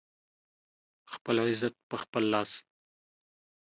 [1.13, 2.51] خپل عزت په خپل لاس